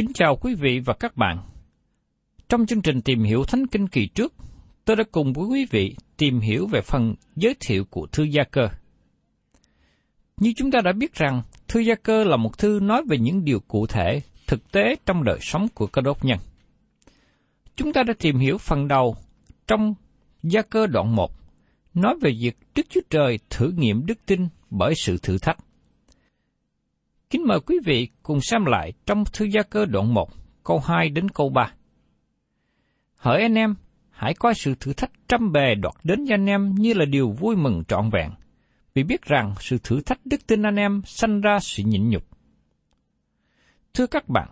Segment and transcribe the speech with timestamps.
[0.00, 1.38] Kính chào quý vị và các bạn.
[2.48, 4.34] Trong chương trình tìm hiểu Thánh Kinh kỳ trước,
[4.84, 8.42] tôi đã cùng với quý vị tìm hiểu về phần giới thiệu của thư gia
[8.50, 8.68] cơ.
[10.36, 13.44] Như chúng ta đã biết rằng, thư gia cơ là một thư nói về những
[13.44, 16.38] điều cụ thể, thực tế trong đời sống của cơ đốc nhân.
[17.76, 19.16] Chúng ta đã tìm hiểu phần đầu
[19.66, 19.94] trong
[20.42, 21.32] gia cơ đoạn 1,
[21.94, 25.58] nói về việc Đức Chúa Trời thử nghiệm đức tin bởi sự thử thách.
[27.30, 30.30] Kính mời quý vị cùng xem lại trong thư gia cơ đoạn 1,
[30.64, 31.72] câu 2 đến câu 3.
[33.16, 33.74] Hỡi anh em,
[34.10, 37.30] hãy coi sự thử thách trăm bề đoạt đến cho anh em như là điều
[37.30, 38.30] vui mừng trọn vẹn,
[38.94, 42.22] vì biết rằng sự thử thách đức tin anh em sanh ra sự nhịn nhục.
[43.94, 44.48] Thưa các bạn,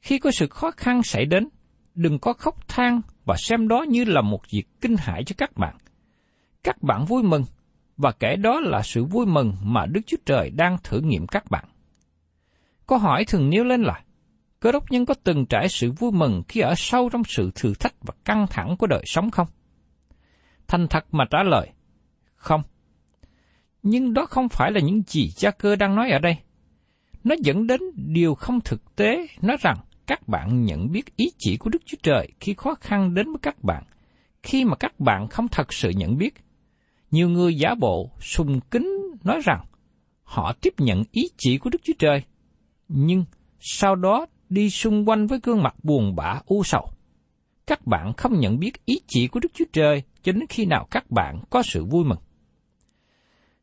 [0.00, 1.48] khi có sự khó khăn xảy đến,
[1.94, 5.56] đừng có khóc than và xem đó như là một việc kinh hãi cho các
[5.56, 5.76] bạn.
[6.62, 7.44] Các bạn vui mừng,
[7.96, 11.50] và kể đó là sự vui mừng mà Đức Chúa Trời đang thử nghiệm các
[11.50, 11.64] bạn.
[12.90, 14.00] Câu hỏi thường nêu lên là,
[14.60, 17.74] cơ đốc nhân có từng trải sự vui mừng khi ở sâu trong sự thử
[17.74, 19.46] thách và căng thẳng của đời sống không?
[20.68, 21.70] Thành thật mà trả lời,
[22.34, 22.62] không.
[23.82, 26.36] Nhưng đó không phải là những gì cha cơ đang nói ở đây.
[27.24, 31.56] Nó dẫn đến điều không thực tế, nói rằng các bạn nhận biết ý chỉ
[31.56, 33.84] của Đức Chúa Trời khi khó khăn đến với các bạn,
[34.42, 36.34] khi mà các bạn không thật sự nhận biết.
[37.10, 38.88] Nhiều người giả bộ, sùng kính
[39.24, 39.64] nói rằng
[40.22, 42.22] họ tiếp nhận ý chỉ của Đức Chúa Trời,
[42.92, 43.24] nhưng
[43.60, 46.90] sau đó đi xung quanh với gương mặt buồn bã, u sầu.
[47.66, 50.86] Các bạn không nhận biết ý chỉ của Đức Chúa Trời cho đến khi nào
[50.90, 52.18] các bạn có sự vui mừng.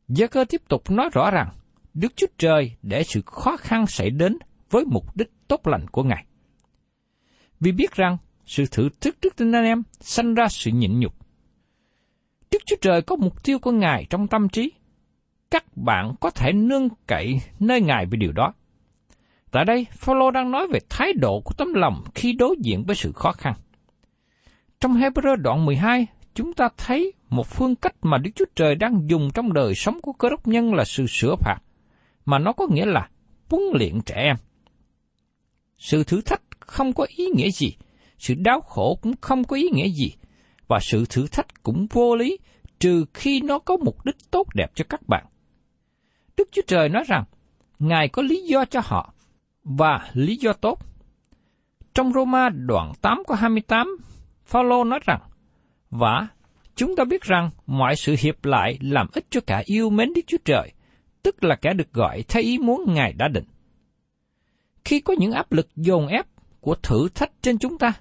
[0.08, 1.50] Gia cơ tiếp tục nói rõ rằng,
[1.94, 4.38] Đức Chúa Trời để sự khó khăn xảy đến
[4.70, 6.26] với mục đích tốt lành của Ngài.
[7.60, 11.14] Vì biết rằng sự thử thức trước tin anh em sanh ra sự nhịn nhục.
[12.52, 14.72] Đức Chúa Trời có mục tiêu của Ngài trong tâm trí.
[15.52, 18.54] Các bạn có thể nương cậy nơi Ngài về điều đó.
[19.58, 22.96] Tại đây, Phaolô đang nói về thái độ của tấm lòng khi đối diện với
[22.96, 23.54] sự khó khăn.
[24.82, 29.10] Trong Hebrew đoạn 12, chúng ta thấy một phương cách mà Đức Chúa Trời đang
[29.10, 31.58] dùng trong đời sống của cơ đốc nhân là sự sửa phạt,
[32.26, 33.10] mà nó có nghĩa là
[33.50, 34.36] huấn luyện trẻ em.
[35.78, 37.78] Sự thử thách không có ý nghĩa gì,
[38.18, 40.12] sự đau khổ cũng không có ý nghĩa gì,
[40.68, 42.38] và sự thử thách cũng vô lý
[42.80, 45.26] trừ khi nó có mục đích tốt đẹp cho các bạn.
[46.38, 47.24] Đức Chúa Trời nói rằng,
[47.80, 49.14] Ngài có lý do cho họ,
[49.68, 50.80] và lý do tốt.
[51.94, 53.98] Trong Roma đoạn 8 có 28,
[54.46, 55.22] Phaolô nói rằng,
[55.90, 56.28] Và
[56.76, 60.22] chúng ta biết rằng mọi sự hiệp lại làm ích cho cả yêu mến Đức
[60.28, 60.74] Chúa Trời,
[61.24, 63.46] tức là kẻ được gọi theo ý muốn Ngài đã định.
[64.86, 66.26] Khi có những áp lực dồn ép
[66.60, 67.94] của thử thách trên chúng ta,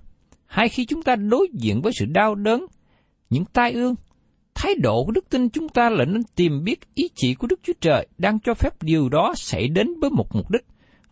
[0.47, 2.67] hay khi chúng ta đối diện với sự đau đớn,
[3.31, 3.95] những tai ương,
[4.55, 7.61] thái độ của đức tin chúng ta là nên tìm biết ý chỉ của Đức
[7.63, 10.63] Chúa Trời đang cho phép điều đó xảy đến với một mục đích,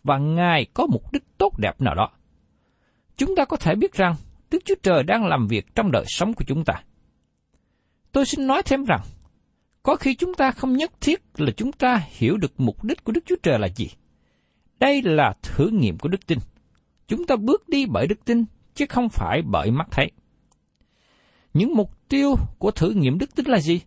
[0.05, 2.11] và Ngài có mục đích tốt đẹp nào đó.
[3.17, 4.15] Chúng ta có thể biết rằng
[4.51, 6.83] Đức Chúa Trời đang làm việc trong đời sống của chúng ta.
[8.13, 9.01] Tôi xin nói thêm rằng,
[9.83, 13.13] có khi chúng ta không nhất thiết là chúng ta hiểu được mục đích của
[13.13, 13.89] Đức Chúa Trời là gì.
[14.81, 16.39] Đây là thử nghiệm của đức tin.
[17.09, 20.11] Chúng ta bước đi bởi đức tin, chứ không phải bởi mắt thấy.
[21.55, 23.81] Những mục tiêu của thử nghiệm đức tin là gì?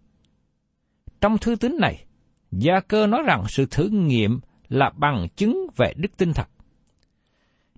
[1.22, 2.06] Trong thư tín này,
[2.52, 6.48] Gia cơ nói rằng sự thử nghiệm là bằng chứng về đức tin thật.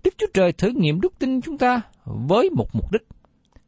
[0.04, 3.02] Đức Chúa Trời thử nghiệm đức tin chúng ta với một mục đích.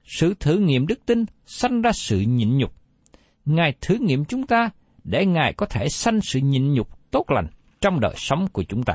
[0.05, 2.73] Sự thử nghiệm đức tin sanh ra sự nhịn nhục.
[3.45, 4.71] Ngài thử nghiệm chúng ta
[5.05, 7.47] để Ngài có thể sanh sự nhịn nhục tốt lành
[7.81, 8.95] trong đời sống của chúng ta.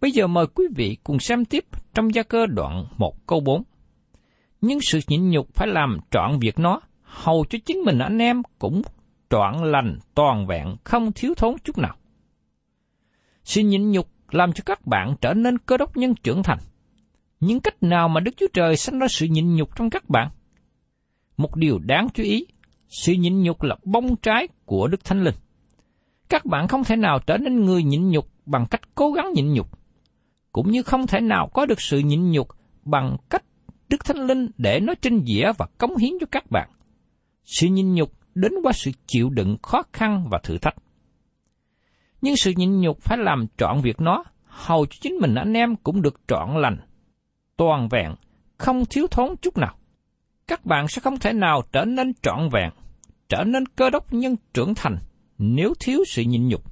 [0.00, 1.64] Bây giờ mời quý vị cùng xem tiếp
[1.94, 3.62] trong gia cơ đoạn 1 câu 4.
[4.60, 8.42] Nhưng sự nhịn nhục phải làm trọn việc nó, hầu cho chính mình anh em
[8.58, 8.82] cũng
[9.30, 11.97] trọn lành, toàn vẹn, không thiếu thốn chút nào.
[13.48, 16.58] Sự nhịn nhục làm cho các bạn trở nên cơ đốc nhân trưởng thành.
[17.40, 20.30] Những cách nào mà Đức Chúa Trời sanh ra sự nhịn nhục trong các bạn?
[21.36, 22.46] Một điều đáng chú ý,
[22.88, 25.34] sự nhịn nhục là bông trái của Đức Thánh Linh.
[26.28, 29.52] Các bạn không thể nào trở nên người nhịn nhục bằng cách cố gắng nhịn
[29.52, 29.78] nhục,
[30.52, 32.48] cũng như không thể nào có được sự nhịn nhục
[32.84, 33.44] bằng cách
[33.88, 36.68] Đức Thánh Linh để nó trinh dĩa và cống hiến cho các bạn.
[37.44, 40.74] Sự nhịn nhục đến qua sự chịu đựng khó khăn và thử thách.
[42.20, 45.76] Nhưng sự nhịn nhục phải làm trọn việc nó, hầu cho chính mình anh em
[45.76, 46.76] cũng được trọn lành,
[47.56, 48.14] toàn vẹn,
[48.58, 49.74] không thiếu thốn chút nào.
[50.46, 52.70] Các bạn sẽ không thể nào trở nên trọn vẹn,
[53.28, 54.98] trở nên cơ đốc nhân trưởng thành
[55.38, 56.62] nếu thiếu sự nhịn nhục.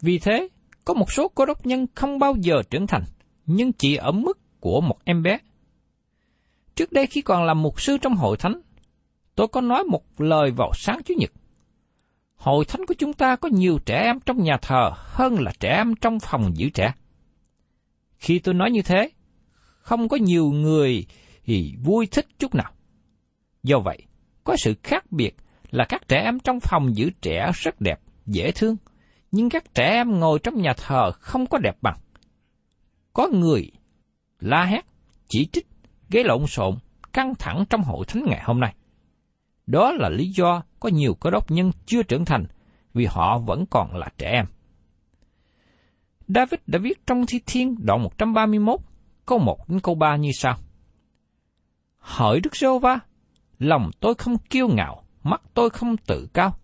[0.00, 0.48] Vì thế,
[0.84, 3.02] có một số cơ đốc nhân không bao giờ trưởng thành,
[3.46, 5.38] nhưng chỉ ở mức của một em bé.
[6.74, 8.60] Trước đây khi còn làm mục sư trong hội thánh,
[9.34, 11.30] tôi có nói một lời vào sáng Chủ nhật.
[12.40, 15.68] Hội thánh của chúng ta có nhiều trẻ em trong nhà thờ hơn là trẻ
[15.76, 16.92] em trong phòng giữ trẻ.
[18.18, 19.10] Khi tôi nói như thế,
[19.80, 21.06] không có nhiều người
[21.44, 22.72] thì vui thích chút nào.
[23.62, 24.02] Do vậy,
[24.44, 25.36] có sự khác biệt
[25.70, 28.76] là các trẻ em trong phòng giữ trẻ rất đẹp, dễ thương,
[29.32, 31.98] nhưng các trẻ em ngồi trong nhà thờ không có đẹp bằng.
[33.12, 33.70] Có người
[34.38, 34.84] la hét,
[35.28, 35.66] chỉ trích,
[36.10, 36.74] gây lộn xộn,
[37.12, 38.74] căng thẳng trong hội thánh ngày hôm nay.
[39.70, 42.44] Đó là lý do có nhiều cơ đốc nhân chưa trưởng thành
[42.94, 44.46] vì họ vẫn còn là trẻ em.
[46.28, 48.80] David đã viết trong Thi Thiên đoạn 131,
[49.26, 50.56] câu 1 đến câu 3 như sau.
[51.98, 52.98] Hỡi Đức Giê va
[53.58, 56.54] lòng tôi không kiêu ngạo, mắt tôi không tự cao.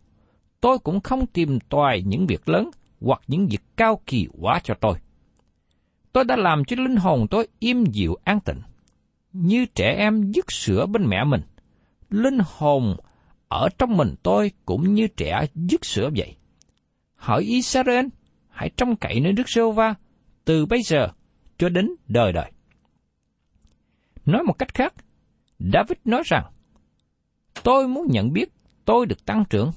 [0.61, 2.71] Tôi cũng không tìm tòi những việc lớn
[3.01, 4.99] hoặc những việc cao kỳ quá cho tôi.
[6.13, 8.61] Tôi đã làm cho linh hồn tôi im dịu an tịnh,
[9.33, 11.41] như trẻ em dứt sữa bên mẹ mình.
[12.11, 12.97] Linh hồn
[13.49, 16.37] ở trong mình tôi cũng như trẻ dứt sữa vậy.
[17.15, 18.07] Hỡi Israel,
[18.49, 19.95] hãy trông cậy nơi Đức Sô Va
[20.45, 21.09] từ bây giờ
[21.59, 22.53] cho đến đời đời.
[24.27, 24.95] Nói một cách khác,
[25.59, 26.45] David nói rằng,
[27.63, 28.53] tôi muốn nhận biết
[28.85, 29.71] tôi được tăng trưởng.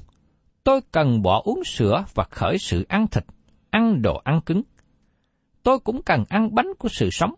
[0.64, 3.24] Tôi cần bỏ uống sữa và khởi sự ăn thịt,
[3.70, 4.62] ăn đồ ăn cứng.
[5.64, 7.34] Tôi cũng cần ăn bánh của sự sống.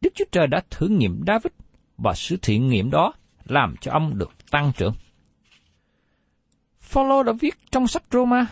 [0.00, 1.52] Đức Chúa Trời đã thử nghiệm David
[1.96, 3.12] và sự thiện nghiệm đó
[3.44, 4.94] làm cho ông được tăng trưởng.
[6.80, 8.46] Phaolô đã viết trong sách Roma,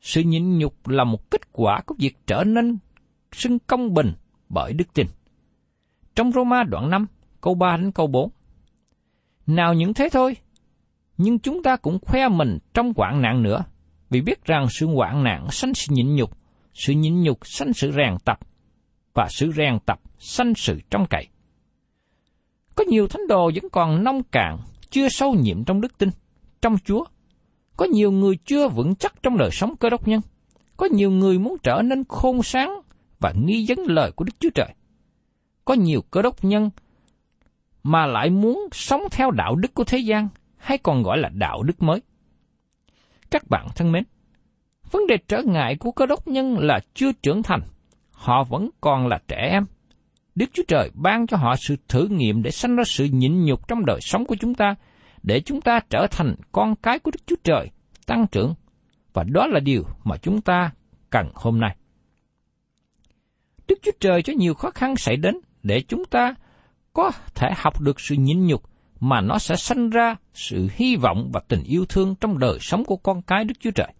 [0.00, 2.78] sự nhịn nhục là một kết quả của việc trở nên
[3.32, 4.12] xưng công bình
[4.48, 5.06] bởi đức tin.
[6.14, 7.06] Trong Roma đoạn 5,
[7.40, 8.30] câu 3 đến câu 4.
[9.46, 10.36] Nào những thế thôi,
[11.18, 13.64] nhưng chúng ta cũng khoe mình trong hoạn nạn nữa,
[14.10, 16.38] vì biết rằng sự hoạn nạn sanh sự nhịn nhục,
[16.74, 18.38] sự nhịn nhục sanh sự rèn tập,
[19.14, 21.28] và sự rèn tập sanh sự trong cậy.
[22.76, 24.58] Có nhiều thánh đồ vẫn còn nông cạn,
[24.90, 26.10] chưa sâu nhiệm trong đức tin,
[26.62, 27.04] trong Chúa.
[27.76, 30.20] Có nhiều người chưa vững chắc trong đời sống cơ đốc nhân.
[30.76, 32.80] Có nhiều người muốn trở nên khôn sáng
[33.20, 34.74] và nghi vấn lời của Đức Chúa Trời.
[35.64, 36.70] Có nhiều cơ đốc nhân
[37.82, 41.62] mà lại muốn sống theo đạo đức của thế gian, hay còn gọi là đạo
[41.62, 42.02] đức mới.
[43.30, 44.04] Các bạn thân mến,
[44.90, 47.60] vấn đề trở ngại của cơ đốc nhân là chưa trưởng thành,
[48.12, 49.66] họ vẫn còn là trẻ em.
[50.36, 53.68] Đức Chúa Trời ban cho họ sự thử nghiệm để sanh ra sự nhịn nhục
[53.68, 54.74] trong đời sống của chúng ta,
[55.22, 57.70] để chúng ta trở thành con cái của Đức Chúa Trời,
[58.06, 58.54] tăng trưởng.
[59.12, 60.70] Và đó là điều mà chúng ta
[61.10, 61.76] cần hôm nay.
[63.68, 66.34] Đức Chúa Trời cho nhiều khó khăn xảy đến để chúng ta
[66.92, 68.62] có thể học được sự nhịn nhục
[69.00, 72.84] mà nó sẽ sanh ra sự hy vọng và tình yêu thương trong đời sống
[72.84, 73.92] của con cái Đức Chúa Trời.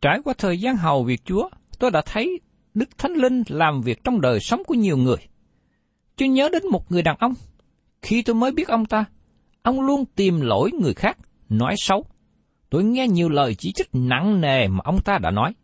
[0.00, 1.48] Trải qua thời gian hầu việc Chúa,
[1.78, 2.40] tôi đã thấy
[2.74, 5.16] Đức Thánh Linh làm việc trong đời sống của nhiều người.
[6.16, 7.34] Tôi nhớ đến một người đàn ông.
[8.02, 9.04] Khi tôi mới biết ông ta,
[9.62, 12.04] ông luôn tìm lỗi người khác, nói xấu.
[12.70, 15.54] Tôi nghe nhiều lời chỉ trích nặng nề mà ông ta đã nói.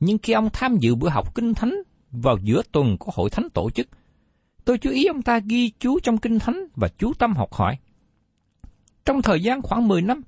[0.00, 1.74] Nhưng khi ông tham dự bữa học kinh thánh
[2.10, 3.88] vào giữa tuần của hội thánh tổ chức,
[4.64, 7.78] tôi chú ý ông ta ghi chú trong kinh thánh và chú tâm học hỏi.
[9.04, 10.20] Trong thời gian khoảng 10 năm,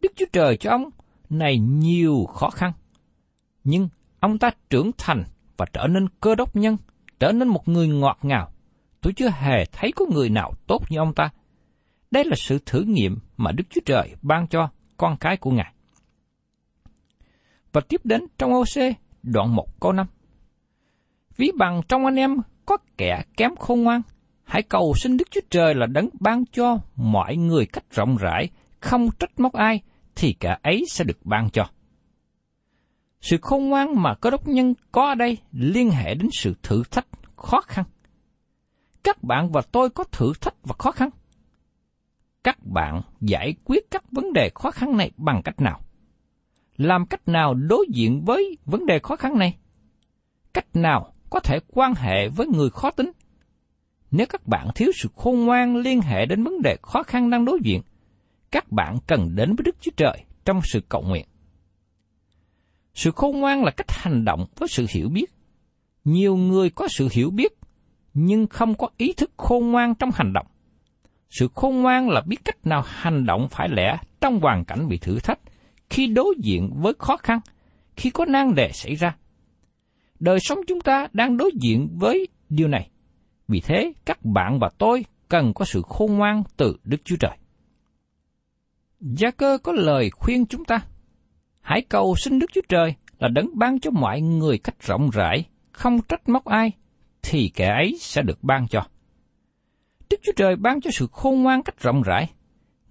[0.00, 0.90] Đức Chúa Trời cho ông
[1.30, 2.72] này nhiều khó khăn.
[3.64, 3.88] Nhưng
[4.20, 5.24] ông ta trưởng thành
[5.56, 6.76] và trở nên cơ đốc nhân,
[7.18, 8.50] trở nên một người ngọt ngào.
[9.00, 11.30] Tôi chưa hề thấy có người nào tốt như ông ta.
[12.10, 15.72] Đây là sự thử nghiệm mà Đức Chúa Trời ban cho con cái của Ngài.
[17.72, 20.06] Và tiếp đến trong OC đoạn 1 câu 5.
[21.36, 24.02] Ví bằng trong anh em có kẻ kém khôn ngoan,
[24.44, 28.48] hãy cầu xin Đức Chúa Trời là đấng ban cho mọi người cách rộng rãi,
[28.80, 29.80] không trách móc ai,
[30.16, 31.68] thì cả ấy sẽ được ban cho.
[33.20, 36.82] Sự khôn ngoan mà cơ đốc nhân có ở đây liên hệ đến sự thử
[36.90, 37.06] thách,
[37.36, 37.84] khó khăn.
[39.04, 41.10] Các bạn và tôi có thử thách và khó khăn.
[42.44, 45.80] Các bạn giải quyết các vấn đề khó khăn này bằng cách nào?
[46.76, 49.56] Làm cách nào đối diện với vấn đề khó khăn này?
[50.52, 53.12] Cách nào có thể quan hệ với người khó tính?
[54.10, 57.44] Nếu các bạn thiếu sự khôn ngoan liên hệ đến vấn đề khó khăn đang
[57.44, 57.82] đối diện,
[58.50, 61.26] các bạn cần đến với Đức Chúa Trời trong sự cầu nguyện.
[62.96, 65.32] Sự khôn ngoan là cách hành động với sự hiểu biết.
[66.04, 67.52] Nhiều người có sự hiểu biết,
[68.14, 70.46] nhưng không có ý thức khôn ngoan trong hành động.
[71.30, 74.98] Sự khôn ngoan là biết cách nào hành động phải lẽ trong hoàn cảnh bị
[74.98, 75.38] thử thách,
[75.90, 77.40] khi đối diện với khó khăn,
[77.96, 79.16] khi có nan đề xảy ra.
[80.20, 82.90] Đời sống chúng ta đang đối diện với điều này.
[83.48, 87.36] Vì thế, các bạn và tôi cần có sự khôn ngoan từ Đức Chúa Trời.
[89.00, 90.80] Gia cơ có lời khuyên chúng ta.
[91.66, 95.44] Hãy cầu xin Đức Chúa Trời là đấng ban cho mọi người cách rộng rãi,
[95.72, 96.72] không trách móc ai,
[97.22, 98.82] thì kẻ ấy sẽ được ban cho.
[100.10, 102.30] Đức Chúa Trời ban cho sự khôn ngoan cách rộng rãi.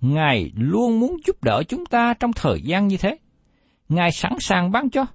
[0.01, 3.17] Ngài luôn muốn giúp đỡ chúng ta trong thời gian như thế.
[3.89, 5.05] Ngài sẵn sàng ban cho.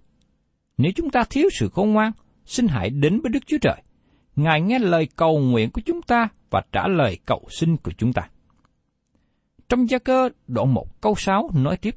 [0.79, 2.13] Nếu chúng ta thiếu sự khôn ngoan,
[2.45, 3.83] xin hãy đến với Đức Chúa Trời.
[4.37, 8.13] Ngài nghe lời cầu nguyện của chúng ta và trả lời cầu xin của chúng
[8.13, 8.29] ta.
[9.69, 11.97] Trong gia cơ đoạn 1 câu 6 nói tiếp,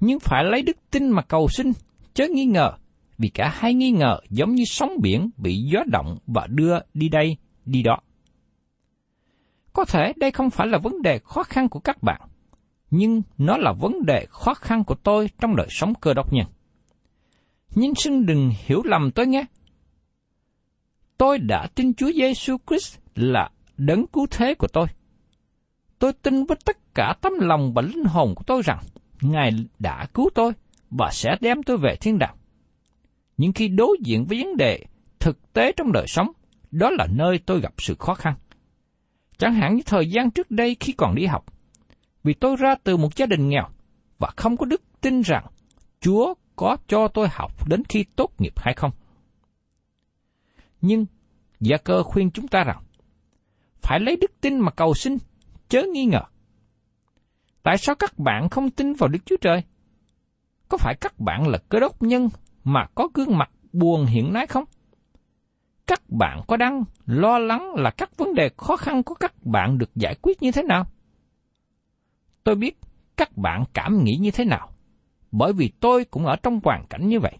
[0.00, 1.72] nhưng phải lấy đức tin mà cầu xin,
[2.14, 2.72] chớ nghi ngờ,
[3.18, 7.08] vì cả hai nghi ngờ giống như sóng biển bị gió động và đưa đi
[7.08, 7.98] đây, đi đó.
[9.72, 12.20] Có thể đây không phải là vấn đề khó khăn của các bạn,
[12.90, 16.46] nhưng nó là vấn đề khó khăn của tôi trong đời sống cơ đốc nhân.
[17.74, 19.44] Nhưng xin đừng hiểu lầm tôi nhé.
[21.18, 24.86] Tôi đã tin Chúa Giêsu Christ là đấng cứu thế của tôi.
[25.98, 28.78] Tôi tin với tất cả tấm lòng và linh hồn của tôi rằng
[29.20, 30.52] Ngài đã cứu tôi
[30.90, 32.36] và sẽ đem tôi về thiên đàng.
[33.36, 34.84] Nhưng khi đối diện với vấn đề
[35.18, 36.32] thực tế trong đời sống,
[36.70, 38.34] đó là nơi tôi gặp sự khó khăn.
[39.38, 41.44] Chẳng hạn như thời gian trước đây khi còn đi học,
[42.24, 43.68] vì tôi ra từ một gia đình nghèo
[44.18, 45.46] và không có đức tin rằng
[46.00, 48.90] Chúa có cho tôi học đến khi tốt nghiệp hay không.
[50.80, 51.06] Nhưng
[51.60, 52.82] Gia cơ khuyên chúng ta rằng,
[53.80, 55.16] phải lấy đức tin mà cầu xin,
[55.68, 56.22] chớ nghi ngờ.
[57.68, 59.62] Tại sao các bạn không tin vào Đức Chúa Trời?
[60.68, 62.28] Có phải các bạn là cơ đốc nhân
[62.64, 64.64] mà có gương mặt buồn hiện nay không?
[65.86, 69.78] Các bạn có đang lo lắng là các vấn đề khó khăn của các bạn
[69.78, 70.86] được giải quyết như thế nào?
[72.44, 72.78] Tôi biết
[73.16, 74.68] các bạn cảm nghĩ như thế nào,
[75.30, 77.38] bởi vì tôi cũng ở trong hoàn cảnh như vậy.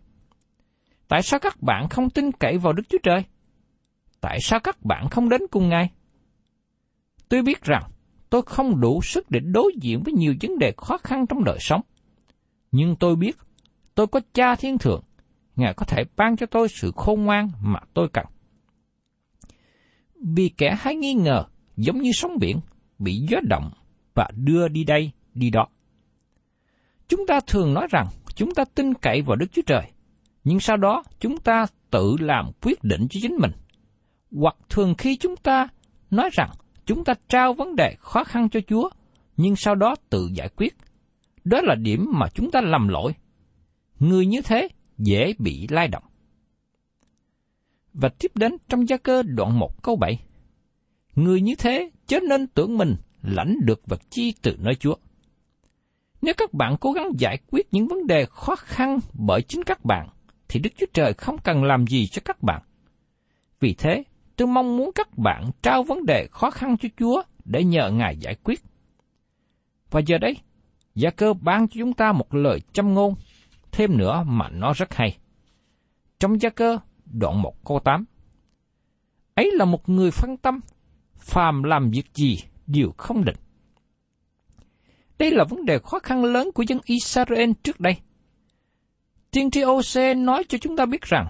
[1.08, 3.24] Tại sao các bạn không tin cậy vào Đức Chúa Trời?
[4.20, 5.90] Tại sao các bạn không đến cùng Ngài?
[7.28, 7.82] Tôi biết rằng
[8.30, 11.58] tôi không đủ sức để đối diện với nhiều vấn đề khó khăn trong đời
[11.60, 11.80] sống.
[12.72, 13.36] Nhưng tôi biết
[13.94, 15.02] tôi có cha thiên thượng,
[15.58, 18.26] Ngài có thể ban cho tôi sự khôn ngoan mà tôi cần.
[20.34, 21.44] Vì kẻ hay nghi ngờ
[21.76, 22.60] giống như sóng biển,
[22.98, 23.70] bị gió động
[24.14, 25.66] và đưa đi đây, đi đó.
[27.08, 29.82] Chúng ta thường nói rằng chúng ta tin cậy vào Đức Chúa Trời,
[30.44, 33.52] nhưng sau đó chúng ta tự làm quyết định cho chính mình.
[34.32, 35.68] Hoặc thường khi chúng ta
[36.10, 36.50] nói rằng
[36.88, 38.90] chúng ta trao vấn đề khó khăn cho Chúa,
[39.36, 40.76] nhưng sau đó tự giải quyết.
[41.44, 43.14] Đó là điểm mà chúng ta lầm lỗi.
[43.98, 44.68] Người như thế
[44.98, 46.02] dễ bị lai động.
[47.92, 50.20] Và tiếp đến trong gia cơ đoạn 1 câu 7.
[51.14, 54.94] Người như thế chớ nên tưởng mình lãnh được vật chi từ nơi Chúa.
[56.22, 59.84] Nếu các bạn cố gắng giải quyết những vấn đề khó khăn bởi chính các
[59.84, 60.08] bạn,
[60.48, 62.62] thì Đức Chúa Trời không cần làm gì cho các bạn.
[63.60, 64.02] Vì thế,
[64.38, 68.16] tôi mong muốn các bạn trao vấn đề khó khăn cho Chúa để nhờ Ngài
[68.16, 68.60] giải quyết.
[69.90, 70.36] Và giờ đây,
[70.94, 73.14] Gia cơ ban cho chúng ta một lời châm ngôn,
[73.72, 75.18] thêm nữa mà nó rất hay.
[76.18, 78.04] Trong Gia cơ đoạn 1 câu 8.
[79.34, 80.60] Ấy là một người phân tâm,
[81.16, 83.36] phàm làm việc gì đều không định.
[85.18, 87.96] Đây là vấn đề khó khăn lớn của dân Israel trước đây.
[89.30, 91.26] Tiên tri OC nói cho chúng ta biết rằng,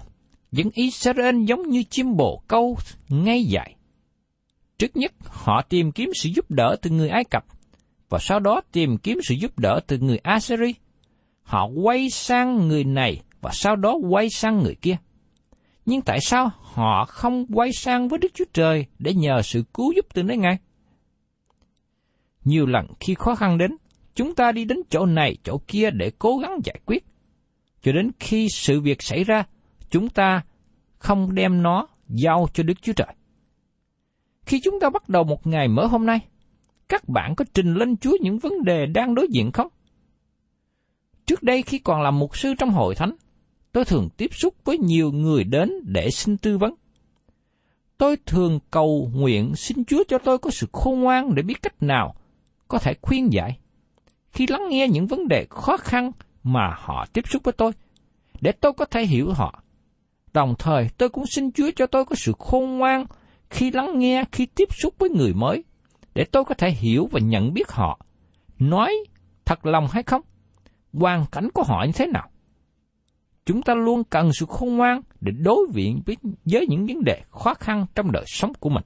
[0.51, 2.77] dân Israel giống như chim bồ câu
[3.09, 3.75] ngay dại.
[4.77, 7.45] Trước nhất, họ tìm kiếm sự giúp đỡ từ người Ai Cập,
[8.09, 10.75] và sau đó tìm kiếm sự giúp đỡ từ người Assyri.
[11.43, 14.97] Họ quay sang người này và sau đó quay sang người kia.
[15.85, 19.93] Nhưng tại sao họ không quay sang với Đức Chúa Trời để nhờ sự cứu
[19.95, 20.57] giúp từ nơi Ngài?
[22.43, 23.71] Nhiều lần khi khó khăn đến,
[24.15, 27.05] chúng ta đi đến chỗ này chỗ kia để cố gắng giải quyết.
[27.81, 29.43] Cho đến khi sự việc xảy ra,
[29.89, 30.41] chúng ta
[30.97, 33.15] không đem nó giao cho Đức Chúa Trời.
[34.45, 36.19] Khi chúng ta bắt đầu một ngày mới hôm nay,
[36.89, 39.67] các bạn có trình lên Chúa những vấn đề đang đối diện không?
[41.25, 43.15] Trước đây khi còn làm mục sư trong hội thánh,
[43.71, 46.73] tôi thường tiếp xúc với nhiều người đến để xin tư vấn.
[47.97, 51.83] Tôi thường cầu nguyện xin Chúa cho tôi có sự khôn ngoan để biết cách
[51.83, 52.15] nào
[52.67, 53.57] có thể khuyên giải.
[54.31, 56.11] Khi lắng nghe những vấn đề khó khăn
[56.43, 57.71] mà họ tiếp xúc với tôi,
[58.41, 59.63] để tôi có thể hiểu họ.
[60.33, 63.05] Đồng thời tôi cũng xin Chúa cho tôi có sự khôn ngoan
[63.49, 65.63] khi lắng nghe, khi tiếp xúc với người mới,
[66.13, 68.05] để tôi có thể hiểu và nhận biết họ,
[68.59, 68.93] nói
[69.45, 70.21] thật lòng hay không,
[70.93, 72.29] hoàn cảnh của họ như thế nào.
[73.45, 77.23] Chúng ta luôn cần sự khôn ngoan để đối diện với, với những vấn đề
[77.29, 78.83] khó khăn trong đời sống của mình.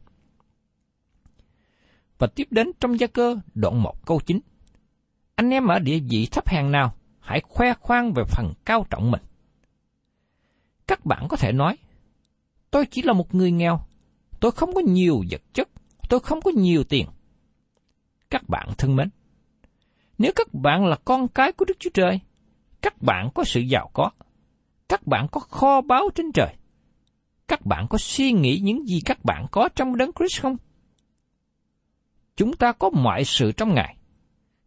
[2.17, 4.39] Và tiếp đến trong gia cơ đoạn 1 câu 9.
[5.35, 9.11] Anh em ở địa vị thấp hàng nào, hãy khoe khoang về phần cao trọng
[9.11, 9.21] mình.
[10.93, 11.77] Các bạn có thể nói,
[12.71, 13.79] tôi chỉ là một người nghèo,
[14.39, 15.69] tôi không có nhiều vật chất,
[16.09, 17.07] tôi không có nhiều tiền.
[18.29, 19.09] Các bạn thân mến,
[20.17, 22.19] nếu các bạn là con cái của Đức Chúa Trời,
[22.81, 24.11] các bạn có sự giàu có,
[24.89, 26.55] các bạn có kho báu trên trời,
[27.47, 30.57] các bạn có suy nghĩ những gì các bạn có trong đấng Christ không?
[32.35, 33.97] Chúng ta có mọi sự trong Ngài.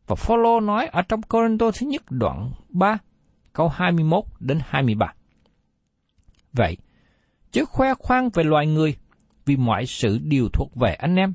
[0.07, 2.99] Và Phaolô nói ở trong Corinto thứ nhất đoạn 3,
[3.53, 5.16] câu 21 đến 23.
[6.57, 6.77] Vậy,
[7.53, 8.97] chứ khoe khoang về loài người,
[9.45, 11.35] vì mọi sự đều thuộc về anh em,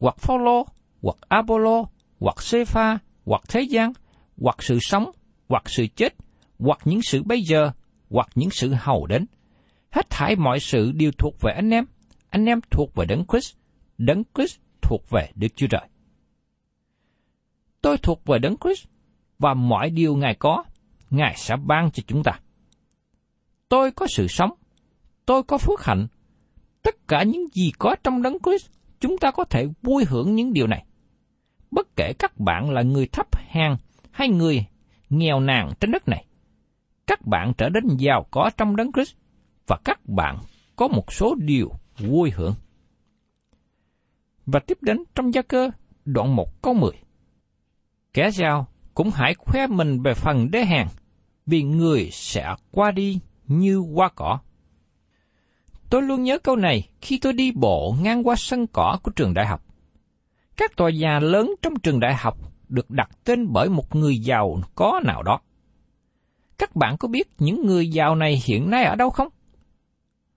[0.00, 0.66] hoặc Phaolô,
[1.02, 1.84] hoặc Apollo,
[2.20, 3.92] hoặc Sepha, hoặc thế gian,
[4.38, 5.10] hoặc sự sống,
[5.48, 6.14] hoặc sự chết,
[6.58, 7.70] hoặc những sự bây giờ,
[8.10, 9.26] hoặc những sự hầu đến.
[9.90, 11.84] Hết thảy mọi sự đều thuộc về anh em,
[12.30, 13.54] anh em thuộc về Đấng Christ,
[13.98, 15.88] Đấng Christ thuộc về Đức Chúa Trời.
[17.80, 18.86] Tôi thuộc về Đấng Christ,
[19.38, 20.64] và mọi điều Ngài có,
[21.10, 22.40] Ngài sẽ ban cho chúng ta.
[23.68, 24.50] Tôi có sự sống,
[25.26, 26.06] tôi có phước hạnh,
[26.82, 30.52] tất cả những gì có trong Đấng Christ, chúng ta có thể vui hưởng những
[30.52, 30.84] điều này.
[31.70, 33.76] Bất kể các bạn là người thấp hèn
[34.10, 34.66] hay người
[35.10, 36.26] nghèo nàn trên đất này,
[37.06, 39.14] các bạn trở nên giàu có trong Đấng Christ
[39.66, 40.38] và các bạn
[40.76, 42.54] có một số điều vui hưởng.
[44.46, 45.70] Và tiếp đến trong gia cơ
[46.04, 46.90] đoạn 1 câu 10.
[48.12, 50.88] Kẻ giàu cũng hãy khoe mình về phần đế hàng
[51.46, 54.38] vì người sẽ qua đi như hoa cỏ.
[55.90, 59.34] Tôi luôn nhớ câu này khi tôi đi bộ ngang qua sân cỏ của trường
[59.34, 59.62] đại học.
[60.56, 64.60] Các tòa nhà lớn trong trường đại học được đặt tên bởi một người giàu
[64.74, 65.40] có nào đó.
[66.58, 69.28] Các bạn có biết những người giàu này hiện nay ở đâu không?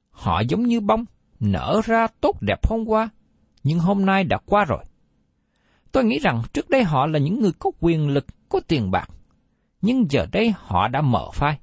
[0.10, 1.06] Họ giống như bông,
[1.40, 3.10] nở ra tốt đẹp hôm qua,
[3.64, 4.84] nhưng hôm nay đã qua rồi.
[5.92, 9.10] Tôi nghĩ rằng trước đây họ là những người có quyền lực, có tiền bạc,
[9.82, 11.60] nhưng giờ đây họ đã mở phai.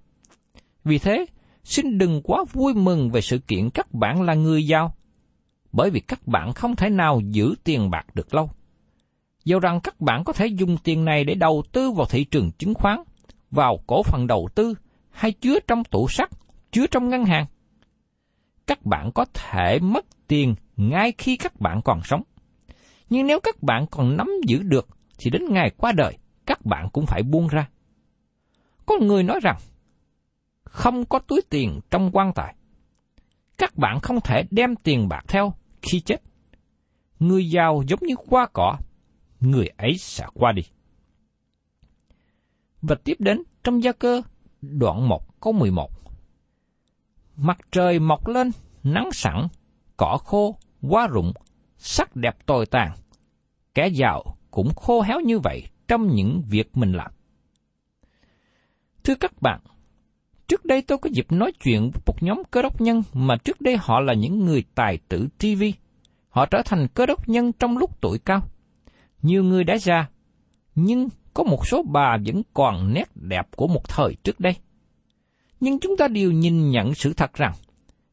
[0.84, 1.26] Vì thế,
[1.66, 4.94] xin đừng quá vui mừng về sự kiện các bạn là người giàu,
[5.72, 8.50] bởi vì các bạn không thể nào giữ tiền bạc được lâu.
[9.44, 12.50] Dù rằng các bạn có thể dùng tiền này để đầu tư vào thị trường
[12.52, 12.98] chứng khoán,
[13.50, 14.74] vào cổ phần đầu tư
[15.10, 16.30] hay chứa trong tủ sắt,
[16.72, 17.46] chứa trong ngân hàng.
[18.66, 22.22] Các bạn có thể mất tiền ngay khi các bạn còn sống.
[23.10, 26.88] Nhưng nếu các bạn còn nắm giữ được, thì đến ngày qua đời, các bạn
[26.92, 27.68] cũng phải buông ra.
[28.86, 29.56] Có người nói rằng,
[30.76, 32.54] không có túi tiền trong quan tài.
[33.58, 36.22] Các bạn không thể đem tiền bạc theo khi chết.
[37.18, 38.78] Người giàu giống như qua cỏ,
[39.40, 40.62] người ấy sẽ qua đi.
[42.82, 44.22] Và tiếp đến trong gia cơ,
[44.62, 45.90] đoạn 1 câu 11.
[47.36, 48.50] Mặt trời mọc lên,
[48.82, 49.46] nắng sẵn,
[49.96, 51.32] cỏ khô, hoa rụng,
[51.78, 52.92] sắc đẹp tồi tàn.
[53.74, 57.12] Kẻ giàu cũng khô héo như vậy trong những việc mình làm.
[59.04, 59.60] Thưa các bạn,
[60.48, 63.60] trước đây tôi có dịp nói chuyện với một nhóm cơ đốc nhân mà trước
[63.60, 65.62] đây họ là những người tài tử TV.
[66.28, 68.42] Họ trở thành cơ đốc nhân trong lúc tuổi cao.
[69.22, 70.08] Nhiều người đã ra,
[70.74, 74.56] nhưng có một số bà vẫn còn nét đẹp của một thời trước đây.
[75.60, 77.52] Nhưng chúng ta đều nhìn nhận sự thật rằng,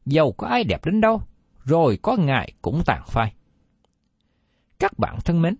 [0.06, 1.22] giàu có ai đẹp đến đâu,
[1.64, 3.32] rồi có Ngài cũng tàn phai.
[4.78, 5.56] Các bạn thân mến,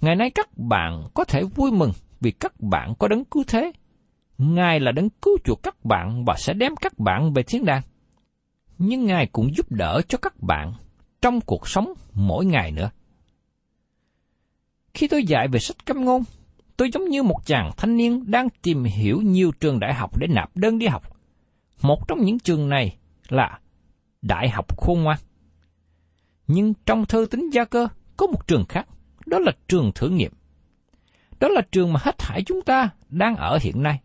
[0.00, 3.72] ngày nay các bạn có thể vui mừng vì các bạn có đấng cứu thế.
[4.38, 7.82] Ngài là đấng cứu chuộc các bạn và sẽ đem các bạn về thiên đàng.
[8.78, 10.72] Nhưng Ngài cũng giúp đỡ cho các bạn
[11.22, 12.90] trong cuộc sống mỗi ngày nữa.
[14.94, 16.22] Khi tôi dạy về sách cấm ngôn,
[16.76, 20.26] tôi giống như một chàng thanh niên đang tìm hiểu nhiều trường đại học để
[20.26, 21.16] nạp đơn đi học.
[21.82, 22.96] Một trong những trường này
[23.28, 23.58] là
[24.22, 25.18] Đại học Khôn Ngoan.
[26.46, 28.86] Nhưng trong thơ tính gia cơ có một trường khác,
[29.26, 30.32] đó là trường thử nghiệm.
[31.40, 34.00] Đó là trường mà hết thảy chúng ta đang ở hiện nay.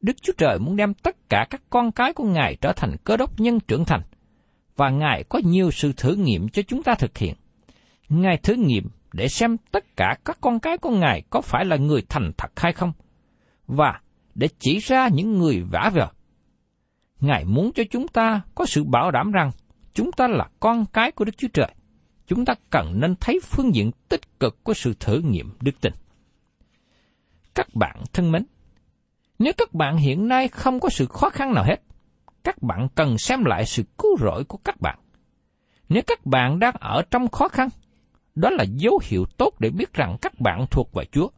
[0.00, 3.16] Đức Chúa Trời muốn đem tất cả các con cái của Ngài trở thành cơ
[3.16, 4.02] đốc nhân trưởng thành,
[4.76, 7.34] và Ngài có nhiều sự thử nghiệm cho chúng ta thực hiện.
[8.08, 11.76] Ngài thử nghiệm để xem tất cả các con cái của Ngài có phải là
[11.76, 12.92] người thành thật hay không,
[13.66, 14.00] và
[14.34, 16.08] để chỉ ra những người vả vờ.
[17.20, 19.50] Ngài muốn cho chúng ta có sự bảo đảm rằng
[19.94, 21.74] chúng ta là con cái của Đức Chúa Trời.
[22.26, 25.92] Chúng ta cần nên thấy phương diện tích cực của sự thử nghiệm đức tin.
[27.54, 28.44] Các bạn thân mến,
[29.38, 31.76] nếu các bạn hiện nay không có sự khó khăn nào hết,
[32.44, 34.98] các bạn cần xem lại sự cứu rỗi của các bạn.
[35.88, 37.68] Nếu các bạn đang ở trong khó khăn,
[38.34, 41.28] đó là dấu hiệu tốt để biết rằng các bạn thuộc về Chúa.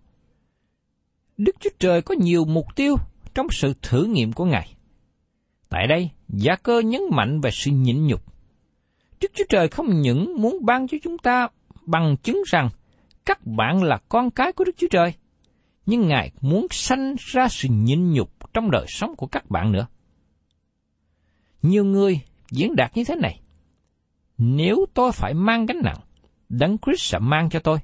[1.36, 2.96] Đức Chúa Trời có nhiều mục tiêu
[3.34, 4.74] trong sự thử nghiệm của Ngài.
[5.68, 8.20] Tại đây, Gia cơ nhấn mạnh về sự nhịn nhục.
[9.20, 11.48] Đức Chúa Trời không những muốn ban cho chúng ta
[11.86, 12.68] bằng chứng rằng
[13.24, 15.14] các bạn là con cái của Đức Chúa Trời,
[15.88, 19.86] nhưng Ngài muốn sanh ra sự nhịn nhục trong đời sống của các bạn nữa.
[21.62, 22.20] Nhiều người
[22.50, 23.40] diễn đạt như thế này.
[24.38, 26.00] Nếu tôi phải mang gánh nặng,
[26.48, 27.78] Đấng Christ sẽ mang cho tôi.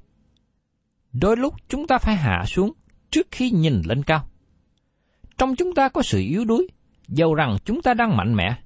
[1.12, 2.72] Đôi lúc chúng ta phải hạ xuống
[3.10, 4.28] trước khi nhìn lên cao.
[5.38, 6.68] Trong chúng ta có sự yếu đuối,
[7.08, 8.56] dầu rằng chúng ta đang mạnh mẽ.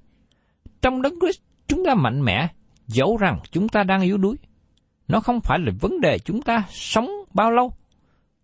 [0.81, 2.47] Trong Đấng Christ chúng ta mạnh mẽ,
[2.87, 4.35] dẫu rằng chúng ta đang yếu đuối.
[5.07, 7.73] Nó không phải là vấn đề chúng ta sống bao lâu,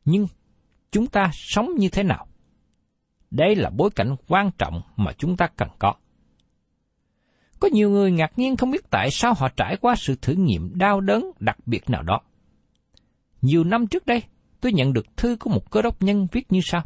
[0.05, 0.27] nhưng
[0.95, 2.27] chúng ta sống như thế nào.
[3.31, 5.93] Đây là bối cảnh quan trọng mà chúng ta cần có.
[7.59, 10.77] Có nhiều người ngạc nhiên không biết tại sao họ trải qua sự thử nghiệm
[10.77, 12.21] đau đớn đặc biệt nào đó.
[13.41, 14.23] Nhiều năm trước đây,
[14.61, 16.83] tôi nhận được thư của một cơ đốc nhân viết như sau.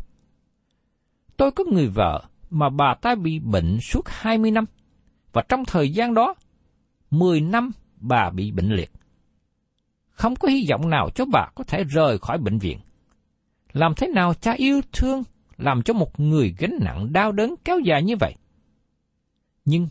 [1.38, 4.66] Tôi có người vợ mà bà ta bị bệnh suốt 20 năm,
[5.34, 6.36] và trong thời gian đó,
[7.12, 8.92] 10 năm bà bị bệnh liệt.
[10.10, 12.80] Không có hy vọng nào cho bà có thể rời khỏi bệnh viện.
[13.74, 15.24] Làm thế nào cha yêu thương
[15.58, 18.36] làm cho một người gánh nặng đau đớn kéo dài như vậy?
[19.66, 19.88] Nhưng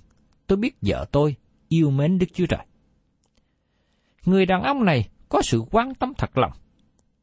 [0.47, 1.37] tôi biết vợ tôi
[1.69, 2.67] yêu mến Đức Chúa Trời.
[4.25, 6.53] Người đàn ông này có sự quan tâm thật lòng.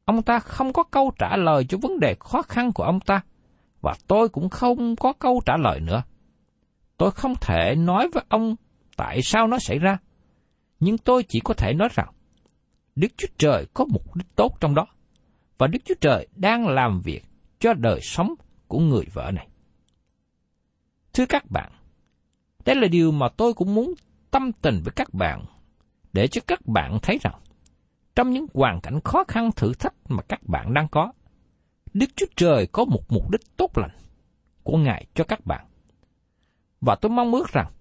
[0.05, 3.21] Ông ta không có câu trả lời cho vấn đề khó khăn của ông ta,
[3.81, 6.03] và tôi cũng không có câu trả lời nữa.
[6.97, 8.55] Tôi không thể nói với ông
[8.97, 9.97] tại sao nó xảy ra,
[10.79, 12.07] nhưng tôi chỉ có thể nói rằng
[12.95, 14.87] Đức Chúa Trời có mục đích tốt trong đó,
[15.57, 17.23] và Đức Chúa Trời đang làm việc
[17.59, 18.33] cho đời sống
[18.67, 19.47] của người vợ này.
[21.13, 21.71] Thưa các bạn,
[22.65, 23.93] đây là điều mà tôi cũng muốn
[24.31, 25.45] tâm tình với các bạn,
[26.13, 27.39] để cho các bạn thấy rằng,
[28.15, 31.11] trong những hoàn cảnh khó khăn thử thách mà các bạn đang có,
[31.93, 33.97] Đức Chúa Trời có một mục đích tốt lành
[34.63, 35.65] của Ngài cho các bạn.
[36.81, 37.71] Và tôi mong ước rằng,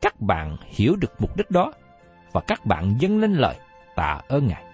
[0.00, 1.72] các bạn hiểu được mục đích đó
[2.32, 3.56] và các bạn dâng lên lời
[3.96, 4.73] tạ ơn Ngài.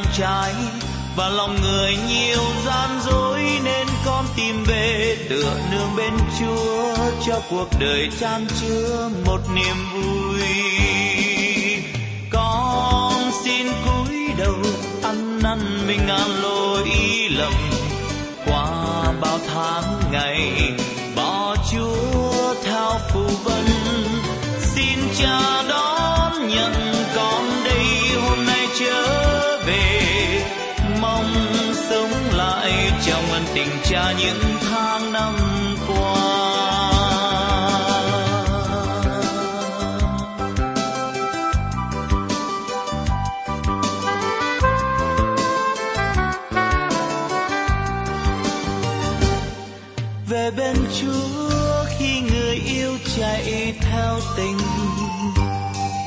[0.00, 0.54] Ngang trái
[1.16, 7.40] và lòng người nhiều gian dối nên con tìm về tựa nương bên Chúa cho
[7.50, 10.42] cuộc đời chan chứa một niềm vui.
[12.30, 14.56] Con xin cúi đầu
[15.02, 16.88] ăn năn mình ngàn lỗi
[17.30, 17.52] lầm
[18.46, 20.52] qua bao tháng ngày
[34.00, 35.34] tình những tháng năm
[35.88, 36.40] qua.
[50.28, 54.58] Về bên Chúa, khi người yêu chạy theo tình,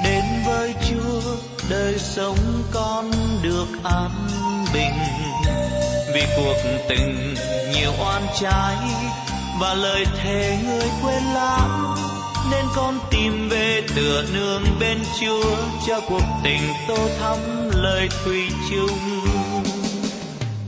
[0.04, 1.22] đến với Chúa,
[1.70, 2.38] đời sống
[2.72, 3.12] con
[3.44, 4.12] được an
[4.74, 5.33] bình
[6.14, 6.56] vì cuộc
[6.90, 7.36] tình
[7.74, 8.76] nhiều oan trái
[9.60, 11.96] và lời thề người quên lãng,
[12.52, 15.56] nên con tìm về tựa nương bên Chúa
[15.88, 17.38] cho cuộc tình tô thắm
[17.72, 19.00] lời thủy chung.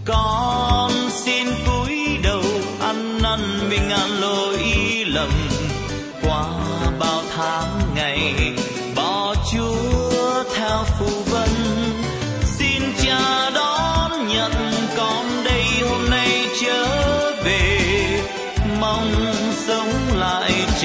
[0.05, 2.43] Con xin cúi đầu
[2.79, 4.59] ăn năn vì ngàn lỗi
[5.05, 5.31] lầm
[6.23, 6.45] qua
[6.99, 8.33] bao tháng ngày,
[8.95, 11.24] bỏ Chúa theo phù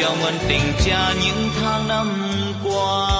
[0.00, 2.06] chào trong tình cha những tháng năm
[2.64, 3.19] qua.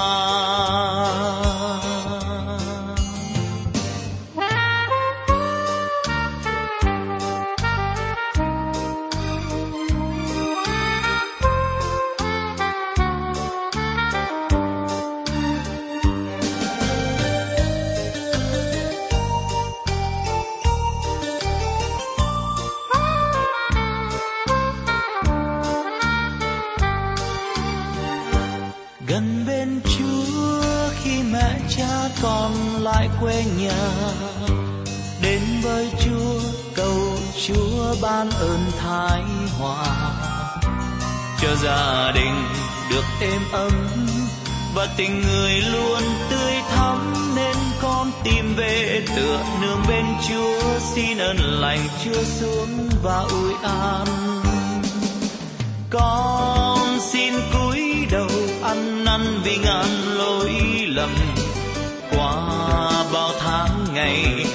[41.63, 42.43] Gia đình
[42.89, 43.71] được êm ấm
[44.75, 50.79] và tình người luôn tươi thắm, nên con tìm về tựa nương bên Chúa.
[50.79, 54.05] Xin ơn lành Chúa xuống và ủi an.
[55.89, 58.29] Con xin cúi đầu
[58.63, 60.51] ăn năn vì ngàn lỗi
[60.87, 61.15] lầm
[62.11, 62.35] qua
[63.13, 64.45] bao tháng ngày.